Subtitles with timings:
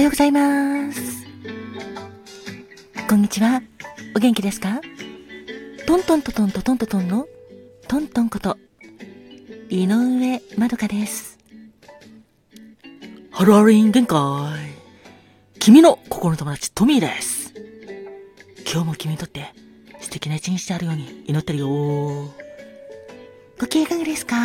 [0.00, 1.26] はようございます。
[3.06, 3.60] こんにちは。
[4.16, 4.80] お元気ですか？
[5.86, 7.28] トントントトントトントトンの
[7.86, 8.56] トントンこと、
[9.68, 11.38] 井上まどかです。
[13.30, 14.18] ハローハローン限界。
[15.58, 17.52] 君の心の友達トミーです。
[18.72, 19.52] 今日も君にとって
[20.00, 21.68] 素敵な一日であるように祈ってるよ。
[21.68, 24.36] ご機嫌いかがですか？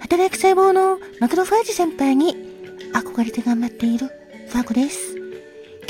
[0.00, 2.34] 働く細胞のマクロファージ先輩に
[2.94, 4.10] 憧れて頑張っている
[4.52, 5.16] ファーコです。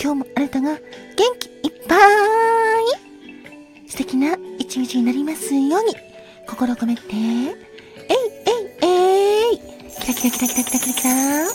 [0.01, 0.79] 今日もあなたが元
[1.41, 1.99] 気いっぱい。
[3.91, 5.97] 素敵な一日になりますように。
[6.47, 7.27] 心を込めて、えいえ
[8.87, 9.59] いえい。
[9.59, 11.11] キラキラキラキラキラキラキラ。
[11.11, 11.51] えい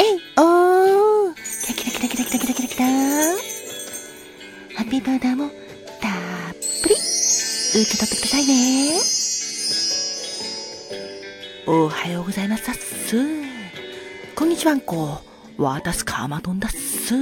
[0.00, 1.34] えいおー。
[1.34, 2.68] キラキラキラキラキラキラキラ。
[2.68, 2.86] キラ
[4.76, 5.52] ハッピーパウダーもたっ
[6.82, 6.94] ぷり。
[6.94, 7.00] 受
[7.90, 9.00] け取ってくださいね。
[11.66, 12.70] おはようございます。
[12.70, 13.16] っす。
[14.34, 15.26] こんにちはんこ。
[15.58, 17.14] 私かまどんだっす。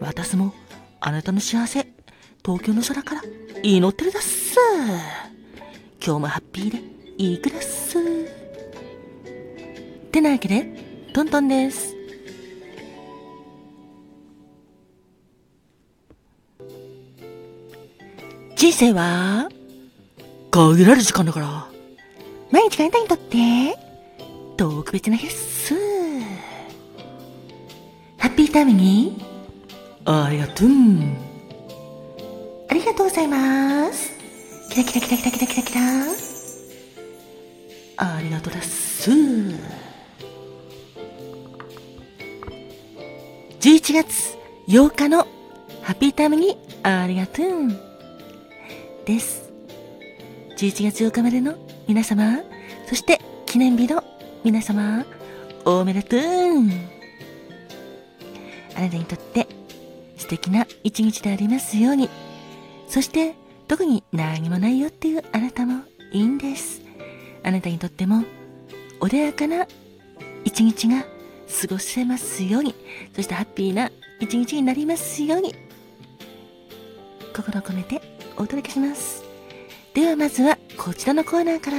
[0.00, 0.54] 私も
[1.00, 1.86] あなたの幸せ、
[2.42, 3.22] 東京の空から
[3.62, 4.56] 祈ってるだっす。
[6.02, 6.78] 今日もハッピーで
[7.18, 7.98] いいくだっす。
[10.10, 10.66] てなわけで、
[11.12, 11.94] トントンです。
[18.56, 19.50] 人生は
[20.50, 21.68] 限られる時間だから
[22.50, 23.78] 毎日があなたにとって
[24.56, 25.85] 特別な日です
[28.56, 29.22] ハッピータイムに。
[30.06, 30.68] ありがとう。
[32.70, 34.12] ありがとうございます。
[34.70, 35.80] キラキラキラキラキラキラキラ
[37.98, 39.54] ありがとうだっす11
[43.92, 44.36] 月
[44.68, 45.26] 8日の
[45.82, 47.46] ハッピータイムにありがとう。
[49.04, 49.50] です。
[50.56, 52.40] 11月8日までの皆様、
[52.88, 54.02] そして記念日の
[54.44, 55.04] 皆様、
[55.66, 56.95] おめでとう
[58.76, 59.46] あなたにとって
[60.16, 62.08] 素敵な一日でありますように。
[62.88, 63.34] そして
[63.68, 65.82] 特に何もないよっていうあなたも
[66.12, 66.82] いいんです。
[67.42, 68.24] あなたにとっても
[69.00, 69.66] 穏やかな
[70.44, 72.74] 一日が過ごせますように。
[73.14, 75.54] そしてハッピーな一日になりますように。
[77.34, 78.00] 心を込めて
[78.36, 79.24] お届けします。
[79.94, 81.76] ではまずはこちらのコーナーから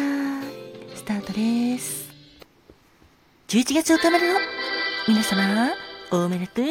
[0.95, 2.09] スタートです。
[3.47, 4.39] 11月8日までの
[5.07, 5.69] 皆様、
[6.09, 6.65] おめでとう。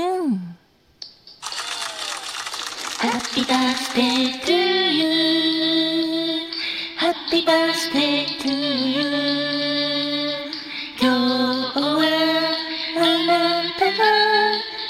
[2.99, 4.53] Happy birthday to
[4.91, 5.05] you.
[6.97, 9.05] Happy birthday to you.
[10.99, 12.03] 今日は
[12.97, 13.31] あな
[13.79, 14.01] たが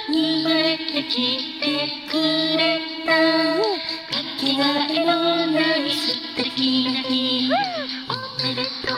[0.06, 0.14] 生
[0.44, 1.14] まれてき
[1.60, 1.64] て
[2.08, 2.14] く
[2.56, 3.10] れた。
[4.14, 7.50] かけがえのない素敵な日
[8.08, 8.14] お
[8.44, 8.96] めでとう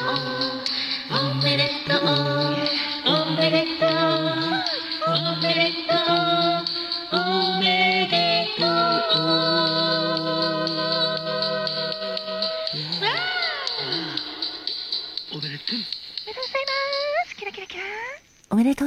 [1.10, 1.94] おめでと
[2.54, 2.57] う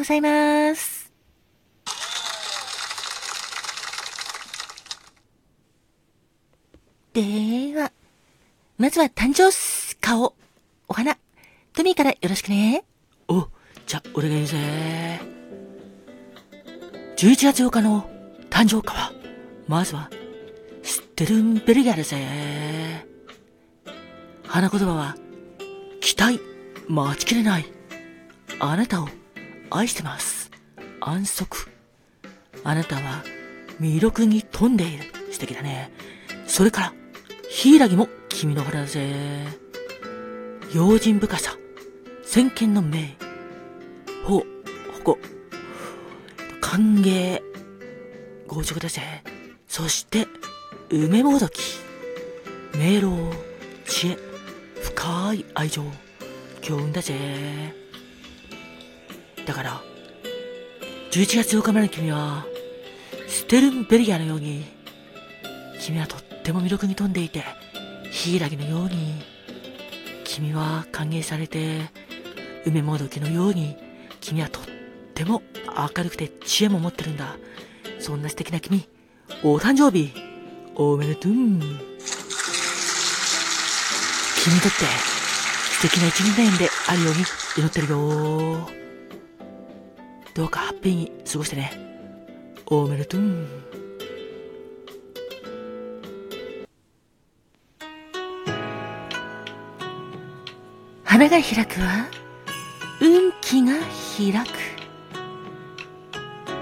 [0.01, 1.13] ございます
[7.13, 7.91] では、
[8.79, 9.51] まずは誕生
[9.99, 10.33] 顔、
[10.87, 11.17] お花、
[11.73, 12.83] トミーからよろしくね。
[13.27, 13.47] お、
[13.85, 14.57] じゃ、俺が言うぜ。
[17.17, 18.09] 11月8日の
[18.49, 19.13] 誕生花は、
[19.67, 20.09] まずは、
[20.81, 23.05] ステルンベルギャルぜ。
[24.47, 25.15] 花言葉は、
[25.99, 26.39] 期待、
[26.87, 27.65] 待ちきれない。
[28.59, 29.07] あなたを
[29.71, 30.51] 愛してます。
[30.99, 31.69] 安息。
[32.63, 33.23] あなたは
[33.79, 35.05] 魅力に富んでいる。
[35.31, 35.91] 素敵だね。
[36.45, 36.93] それから、
[37.49, 39.47] ヒイラギも君の花だぜ。
[40.75, 41.57] 用心深さ、
[42.23, 42.99] 先見の明、
[44.25, 44.43] ほ、ほ
[45.03, 45.17] こ、
[46.59, 47.41] 歓迎、
[48.47, 49.01] 強直だぜ。
[49.67, 50.27] そして、
[50.89, 51.77] 梅もどき、
[52.75, 53.31] 明朗、
[53.85, 54.17] 知恵、
[54.81, 55.83] 深い愛情、
[56.61, 57.80] 強運だぜ。
[59.45, 59.81] だから、
[61.11, 62.45] 11月8日までの君は、
[63.27, 64.63] ステルンベリアのように、
[65.79, 67.43] 君はとっても魅力に富んでいて、
[68.11, 69.21] ヒイラギのように、
[70.23, 71.89] 君は歓迎されて、
[72.65, 73.75] 梅もどきのように、
[74.19, 74.63] 君はとっ
[75.13, 75.41] ても
[75.95, 77.35] 明るくて知恵も持ってるんだ。
[77.99, 78.87] そんな素敵な君、
[79.43, 80.13] お誕生日、
[80.75, 81.31] おめでとう。
[81.31, 81.59] 君に
[84.61, 84.85] とって、
[85.81, 87.19] 素敵な一年であるように
[87.57, 88.80] 祈ってるよ。
[90.33, 91.71] どうかハッピーに過ごしてね。
[92.65, 93.21] おめでとう。
[101.03, 102.07] 花が開くは
[103.01, 103.73] 運気が
[104.17, 104.81] 開く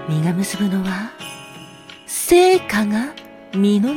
[0.08, 1.12] 実が結ぶのは、
[2.06, 3.14] 成果が
[3.54, 3.94] 実る。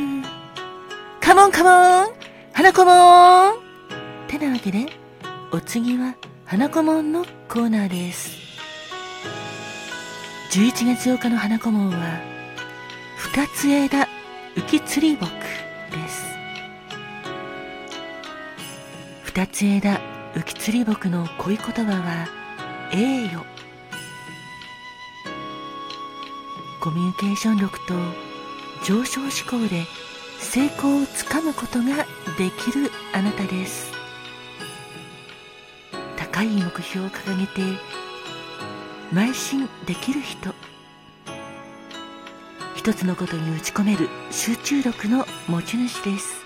[1.19, 2.13] カモンカモン
[2.53, 3.53] 花子もん
[4.27, 4.85] てなわけで、
[5.51, 6.15] お次は
[6.45, 8.42] 花子もんのコーナーです。
[10.53, 12.21] 11月8日の花子もんは、
[13.17, 14.07] 二つ枝
[14.55, 16.27] 浮き釣り木です。
[19.23, 19.99] 二つ枝
[20.35, 22.27] 浮き釣り木の恋言葉は、
[22.91, 23.43] 栄誉。
[26.83, 27.95] コミュニケーション力と
[28.85, 29.85] 上昇志向で
[30.37, 32.05] 成功をつかむことが
[32.37, 33.91] できるあなたです
[36.17, 38.03] 高い目標を掲げて
[39.13, 40.55] 邁進できる人。
[42.75, 46.43] 一つのことに打ち込める集中力の持ち主です。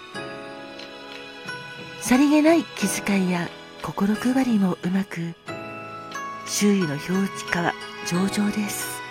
[2.01, 3.47] さりげない気遣いや
[3.81, 5.33] 心配りもうまく
[6.45, 7.73] 周囲の表示化は
[8.05, 9.01] 上々です。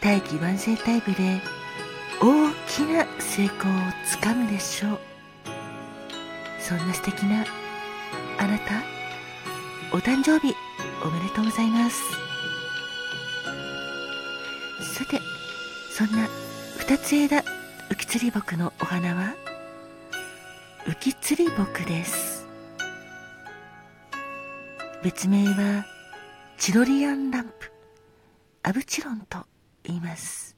[0.00, 1.40] 大器晩成タイプで
[2.20, 3.74] 大きな成功を
[4.06, 5.00] つかむでしょう。
[6.60, 7.44] そんな素敵な
[8.38, 8.84] あなた
[9.92, 10.54] お誕生日
[11.04, 12.02] おめでとうございます。
[14.94, 15.20] さて
[15.90, 16.28] そんな
[16.78, 17.42] 二つ枝
[17.90, 19.34] 浮き釣り木のお花は？
[20.86, 22.46] 浮き釣り木です。
[25.02, 25.84] 別名は
[26.56, 27.72] チロリアンランプ。
[28.62, 29.38] アブチロンと
[29.84, 30.56] 言います。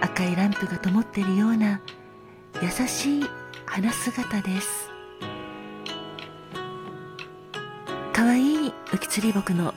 [0.00, 1.80] 赤いランプが灯っているような
[2.62, 3.24] 優しい
[3.66, 4.89] 花姿です。
[9.10, 9.74] 釣り木の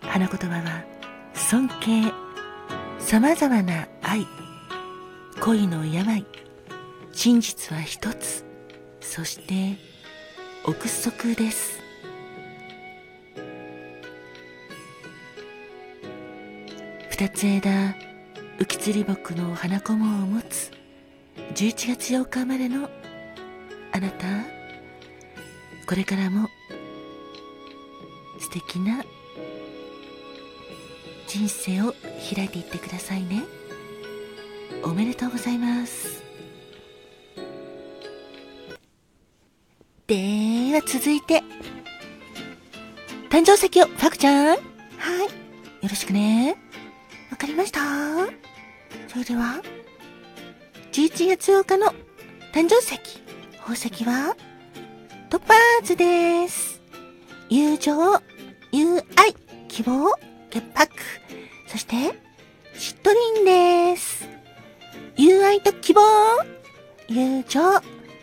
[0.00, 0.84] 花言葉は
[1.32, 2.12] 尊敬
[2.98, 4.26] さまざまな愛
[5.40, 6.26] 恋の病
[7.12, 8.44] 真実は一つ
[9.00, 9.78] そして
[10.64, 11.78] 憶測です。
[17.10, 17.94] 二つ枝
[18.58, 20.72] 浮き釣り木の花こもを持つ
[21.54, 22.90] 11月8日までの
[23.92, 24.26] あなた
[25.86, 26.48] これからも
[28.48, 29.04] 素敵な
[31.26, 31.94] 人生を
[32.34, 33.42] 開いていってくださいね。
[34.82, 36.22] おめでとうございます。
[40.06, 41.42] では続いて
[43.28, 44.46] 誕生石をファクちゃん。
[44.46, 44.56] はい。
[44.56, 44.60] よ
[45.82, 46.56] ろしくね。
[47.30, 47.80] わかりました。
[49.08, 49.60] それでは、
[50.92, 51.88] 11月8日の
[52.54, 52.98] 誕生石、
[53.58, 54.34] 宝石は、
[55.28, 56.80] トパーズです。
[57.50, 57.94] 友情、
[58.70, 59.34] 友愛、
[59.68, 60.12] 希望、
[60.50, 60.92] 潔白、
[61.66, 61.96] そして、
[62.74, 64.28] しっとりんです。
[65.16, 66.02] 友愛と希望、
[67.08, 67.60] 友情、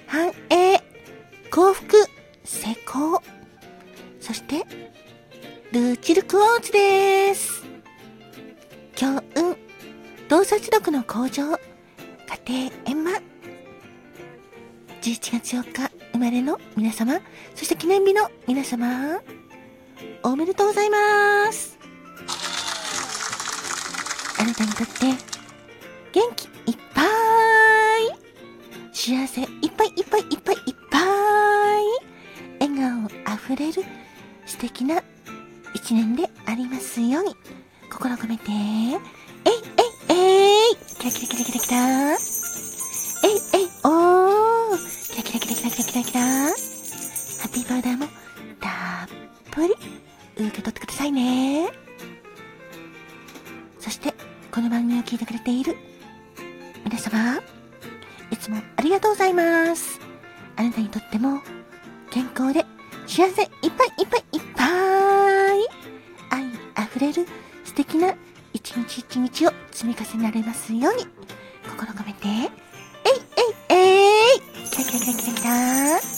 [0.06, 0.82] 繁栄、
[1.50, 1.98] 幸福、
[2.44, 3.22] 成功、
[4.20, 4.66] そして、
[5.72, 7.64] ルーチルクォーツです。
[8.96, 9.58] 強運、
[10.30, 11.44] 洞察力の向上、
[12.46, 13.16] 家庭円満。
[15.02, 17.20] 11月4日生まれの皆様、
[17.56, 19.20] そして記念日の皆様、
[20.24, 21.78] おめでとうございます。
[24.40, 25.06] あなたにとって、
[26.12, 27.06] 元気いっぱい、
[28.94, 31.04] 幸せいっぱいいっぱいいっぱいいっぱい、
[32.60, 33.84] 笑顔あふれる
[34.46, 35.02] 素敵な
[35.74, 37.36] 一年でありますように、
[37.92, 38.56] 心込めて、えい
[40.10, 40.76] えいえい。
[41.00, 42.14] キラキラキラキラキラ。
[42.14, 42.18] えい
[43.54, 43.70] えい。
[43.84, 44.78] おー。
[45.12, 46.22] キラキラキラキラキラキラキラ。
[46.22, 46.54] ハ
[47.48, 48.08] ッピーパウダーも
[51.06, 51.70] いね。
[53.80, 54.14] そして
[54.52, 55.76] この番組を聞いてくれている
[56.84, 57.40] 皆様
[58.32, 60.00] いつもありがとうございます。
[60.56, 61.42] あなたにとっても
[62.10, 62.66] 健康で
[63.06, 64.68] 幸せいっぱいいっぱいいっぱい。
[66.32, 66.46] 愛
[66.76, 67.28] あふれる
[67.64, 68.16] 素敵な
[68.54, 71.06] 一日一日を積み重ねられますように、
[71.70, 72.40] 心込めて、えい
[73.70, 74.40] えいえい。
[74.72, 76.15] キラキラキラキラキラ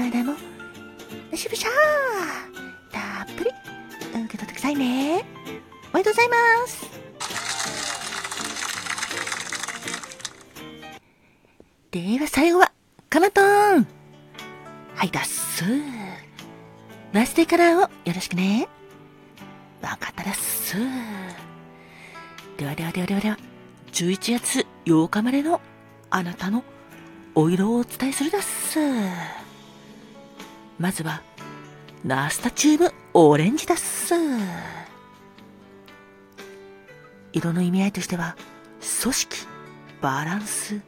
[0.00, 0.34] バーダーも、
[1.30, 1.72] ブシブシャー
[2.92, 5.24] たっぷり受け取ってくださいね。
[5.92, 6.90] おめでとうございます。
[11.90, 12.72] では最後は、
[13.08, 13.86] かまとーん
[14.94, 15.82] はいだっすー
[17.12, 18.68] バースデーカラーをよろしくね。
[19.82, 20.76] わかったです。
[22.56, 23.38] ではではではではでは、
[23.92, 25.60] 11月8日までの
[26.10, 26.62] あなたの
[27.34, 28.78] お色をお伝えするだっす。
[30.80, 31.22] まずは、
[32.02, 34.14] ナスタチュームオレンジだっす。
[37.34, 38.34] 色の意味合いとしては、
[39.02, 39.36] 組織、
[40.00, 40.80] バランス、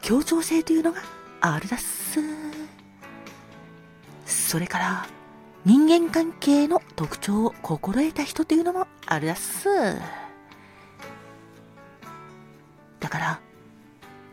[0.00, 1.02] 協調性というのが
[1.42, 2.20] あるだっす。
[4.24, 5.06] それから、
[5.66, 9.68] 人間関係の特徴を心得た人というのもあるだっす。
[12.98, 13.40] だから、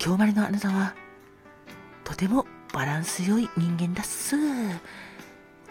[0.01, 0.96] 今日までのあなたは、
[2.06, 4.36] とてもバランス良い人間だっす。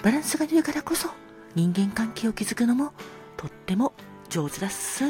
[0.02, 1.09] バランスが良いからこそ、
[1.54, 2.92] 人間関係を築くのも
[3.37, 3.92] とっても
[4.28, 5.04] 上手だっす。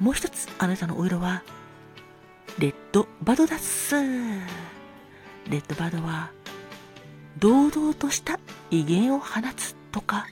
[0.00, 1.42] もう一つあなたのお色は、
[2.58, 3.94] レッドバドだっす。
[3.94, 4.40] レ
[5.48, 6.30] ッドバドは、
[7.38, 8.40] 堂々とした
[8.70, 10.26] 威厳を放つとか、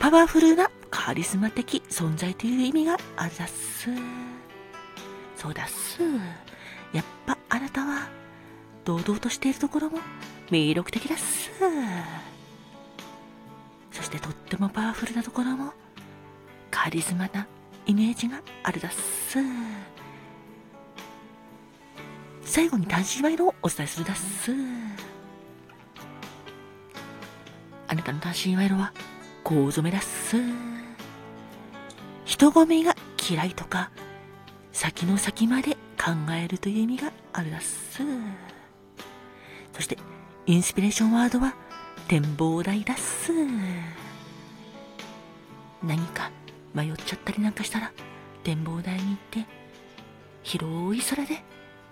[0.00, 3.88] パワフルなカリスマ的存在という意味があるだっす。
[5.36, 6.00] そうだっす。
[6.92, 8.08] やっぱあなたは、
[8.84, 9.98] 堂々としているところも
[10.50, 11.50] 魅力的だす。
[13.92, 15.72] そしてとってもパワフルなところも、
[16.70, 17.46] カリスマな
[17.86, 19.38] イメージがあるだっす。
[22.42, 24.52] 最後に単身賄賂をお伝えするだっす。
[27.88, 28.92] あなたの単身賄賂は、
[29.44, 30.36] こ染めだっす。
[32.24, 32.94] 人混みが
[33.28, 33.90] 嫌いとか、
[34.72, 38.02] 先の先まで考えるという意味があるだっす。
[39.72, 39.98] そして、
[40.46, 41.54] インスピレーションワードは、
[42.06, 43.32] 展望台だっす。
[45.82, 46.30] 何か
[46.74, 47.92] 迷っちゃったりなんかしたら、
[48.42, 49.46] 展望台に行って、
[50.42, 51.42] 広い空で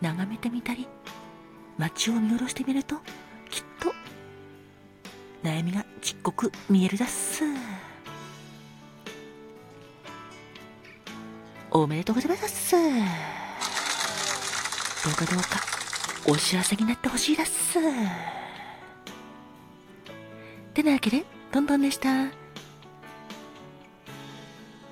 [0.00, 0.88] 眺めてみたり、
[1.76, 2.96] 街を見下ろしてみると、
[3.50, 3.92] きっと、
[5.42, 7.44] 悩みがちっこく見えるだっす。
[11.70, 12.74] おめでとうございます。
[15.06, 15.60] どうかどうか、
[16.26, 17.78] お幸せになってほしいだっす。
[20.74, 22.45] てなわけで、トントンでした。